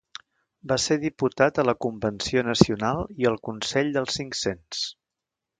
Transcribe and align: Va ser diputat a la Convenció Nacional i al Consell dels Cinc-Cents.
Va 0.71 0.77
ser 0.85 0.95
diputat 1.03 1.59
a 1.63 1.67
la 1.71 1.75
Convenció 1.87 2.43
Nacional 2.49 3.05
i 3.25 3.31
al 3.33 3.39
Consell 3.49 3.97
dels 3.99 4.21
Cinc-Cents. 4.23 4.85